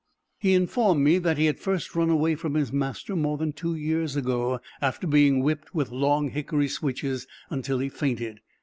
[0.39, 3.75] He informed me that he had first run away from his master more than two
[3.75, 8.39] years ago, after being whipped with long hickory switches until he fainted.